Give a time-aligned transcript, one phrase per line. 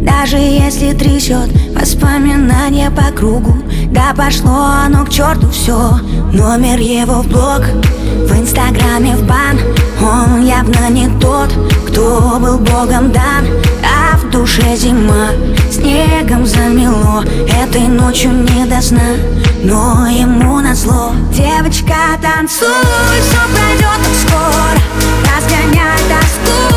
[0.00, 3.56] Даже если трясет воспоминания по кругу
[3.90, 5.98] Да пошло оно к черту все
[6.32, 7.62] Номер его в блог
[8.28, 9.58] В инстаграме в бан
[10.02, 11.52] Он явно не тот,
[11.88, 13.46] кто был богом дан.
[13.82, 15.30] А в душе зима
[15.70, 17.24] Снегом замело
[17.62, 19.16] Этой ночью не до сна.
[19.62, 22.68] Но ему назло Девочка, танцуй
[23.20, 24.78] Все пройдет скоро
[25.24, 26.75] Разгоняй тоску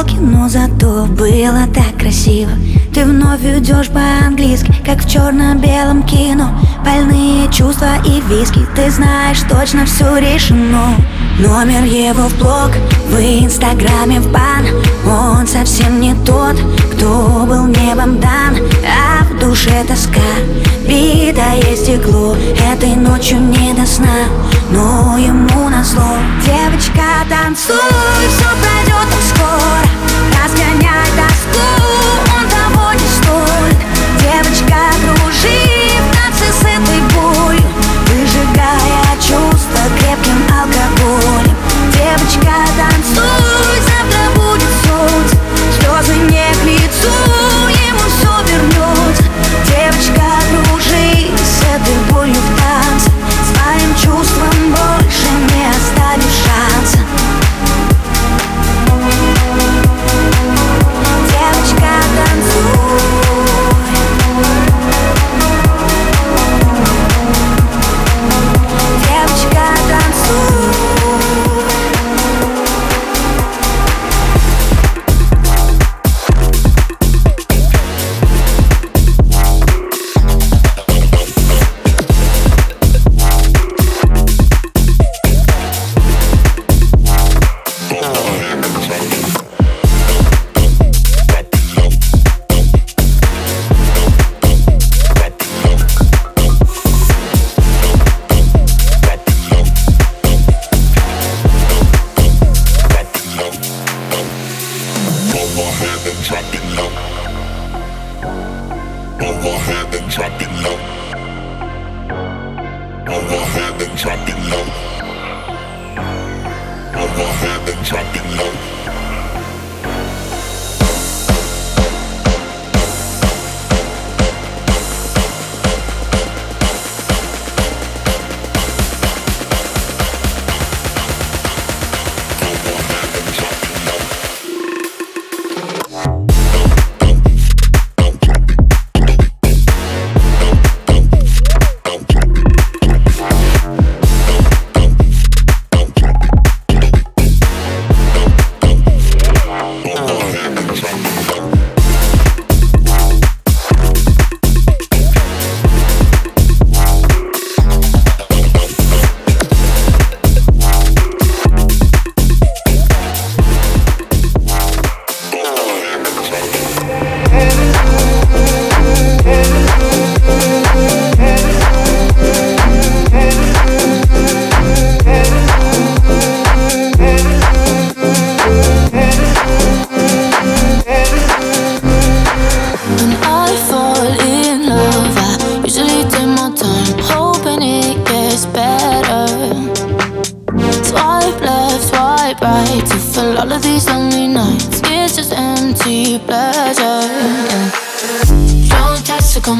[0.00, 2.50] в осколке, но зато было так красиво.
[2.94, 6.50] Ты вновь идешь по-английски, как в черно-белом кино.
[6.84, 10.94] Больные чувства и виски, ты знаешь, точно все решено.
[11.38, 12.70] Номер его в блог,
[13.08, 14.66] в инстаграме в бан.
[15.06, 16.56] Он совсем не тот,
[16.92, 18.56] кто был небом дан.
[18.84, 20.20] А в душе тоска,
[20.86, 22.36] битое стекло.
[22.72, 24.26] Этой ночью не до сна,
[24.70, 26.18] но ему назло.
[26.44, 27.76] Девочка, танцуй,
[28.28, 28.59] все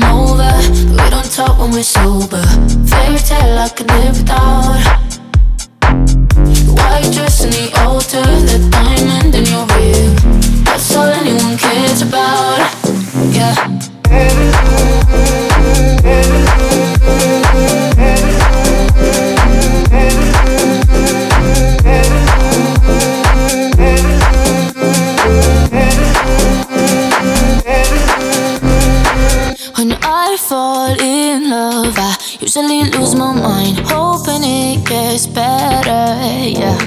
[0.00, 0.52] come over,
[0.90, 2.42] we don't talk when we're sober.
[2.86, 5.18] Fairy tale I could live without.
[6.76, 9.23] White dress and the altar, the diamond
[30.44, 36.04] fall in love, I usually lose my mind, hoping it gets better,
[36.60, 36.78] yeah.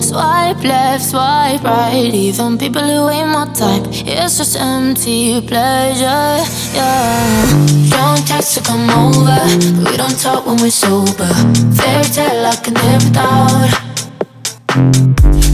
[0.00, 6.38] Swipe left, swipe right, even people who ain't my type, it's just empty pleasure,
[6.74, 7.90] yeah.
[7.90, 9.40] Don't text to come over,
[9.90, 11.32] we don't talk when we're sober.
[11.74, 13.70] Fairy tale I can live without.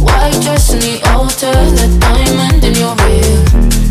[0.00, 3.87] White dress in the altar, that diamond in your rib.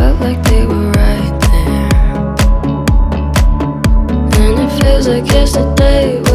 [0.00, 1.90] felt like they were right there.
[4.40, 6.29] And it feels like yesterday.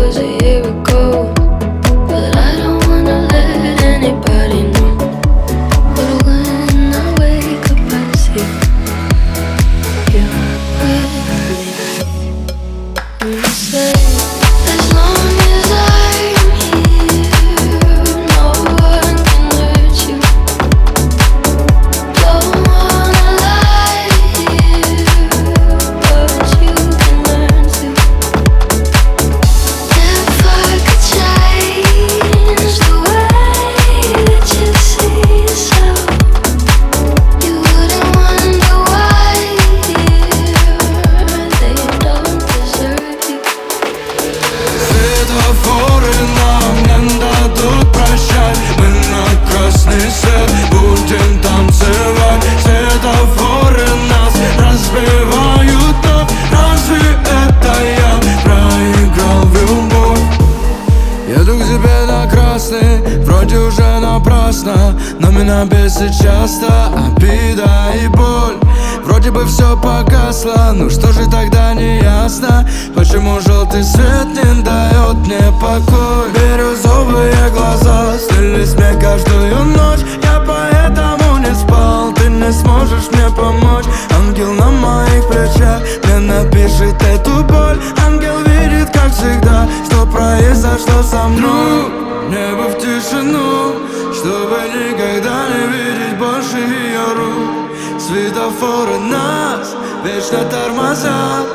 [69.36, 72.66] Бы все погасло, ну что же тогда не ясно
[72.96, 76.32] Почему желтый свет не дает мне покой?
[76.34, 80.00] Бирюзовые глаза снились мне каждую ночь.
[80.24, 83.86] Я поэтому не спал, ты не сможешь мне помочь.
[84.18, 87.78] Ангел на моих плечах мне напишет эту боль.
[88.06, 91.92] Ангел видит, как всегда, что произошло со мной.
[92.30, 93.76] Небо в тишину,
[94.14, 97.75] чтобы никогда не видеть больше ее рук
[98.06, 101.48] Светофоры нас вечно тормозят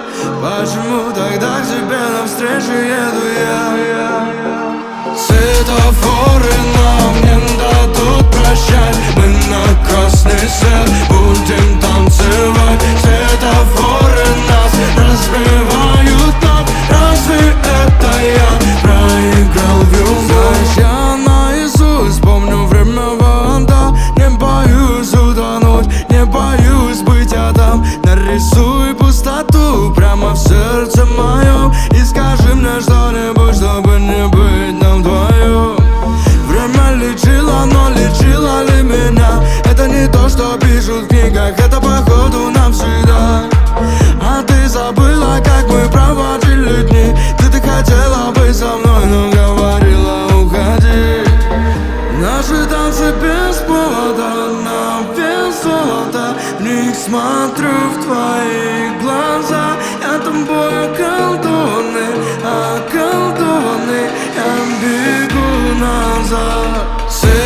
[0.42, 4.26] Почему тогда к тебе навстречу еду я?
[5.16, 6.09] Светофоры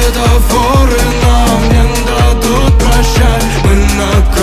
[0.05, 3.45] Светофоры нам не дадут прощать.
[3.65, 4.35] Мы на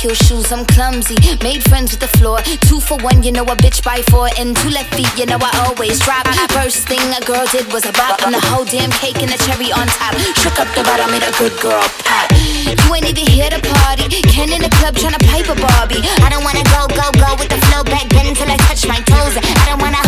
[0.00, 1.16] heel shoes, I'm clumsy.
[1.42, 2.40] Made friends with the floor.
[2.68, 4.28] Two for one, you know a bitch by four.
[4.38, 6.26] And two left feet, you know I always drop.
[6.50, 8.22] First thing a girl did was a bop.
[8.24, 10.14] And the whole damn cake and the cherry on top.
[10.40, 12.59] Shook up the bottom, made a good girl pop.
[12.70, 14.06] You ain't even here to party.
[14.30, 16.02] Ken in the club tryna pipe a Barbie.
[16.22, 19.00] I don't wanna go, go, go with the flow back then until I touch my
[19.02, 19.34] toes.
[19.34, 19.98] I don't wanna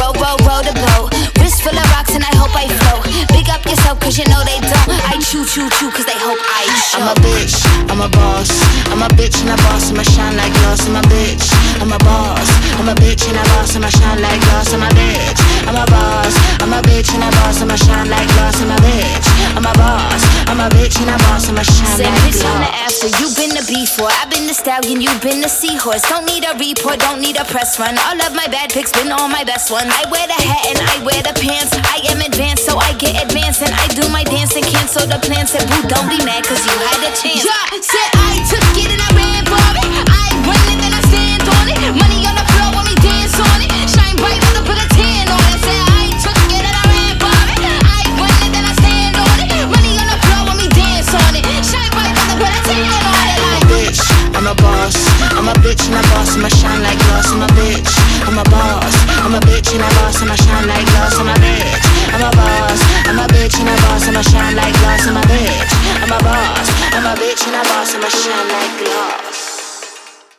[0.00, 1.12] row, row, row the boat.
[1.38, 3.04] Wrist full of rocks and I hope I float.
[3.36, 4.88] Big up yourself cause you know they don't.
[5.04, 7.04] I chew, chew, chew cause they hope I show.
[7.04, 7.56] I'm a bitch,
[7.92, 8.50] I'm a boss.
[8.88, 10.88] I'm a bitch and a boss, I'ma shine like glass.
[10.88, 11.44] I'm a bitch,
[11.84, 12.48] I'm a boss.
[12.80, 14.72] I'm a bitch and a boss, I'ma shine like glass.
[14.72, 16.34] I'm a bitch, I'm a boss.
[16.64, 18.56] I'm a bitch and a boss, I'ma shine like glass.
[18.64, 20.22] I'm a bitch, I'm a boss.
[20.48, 23.52] I'm a bitch and a boss, I'ma shine Say bitch on the after, you been
[23.52, 24.08] the before.
[24.08, 26.02] I've been the stallion, You've been the seahorse.
[26.08, 27.96] Don't need a report, don't need a press run.
[28.08, 29.92] All of my bad pics been all my best ones.
[29.92, 31.76] I wear the hat and I wear the pants.
[31.76, 33.62] I am advanced, so I get advanced.
[33.62, 35.52] And I do my dance and cancel the plans.
[35.52, 37.44] Said, boo, don't be mad, cause you had a chance.
[37.44, 39.87] Yeah, said I took it and I ran for it.